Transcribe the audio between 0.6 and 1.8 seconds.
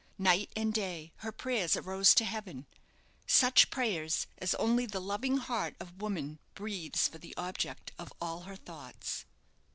day her prayers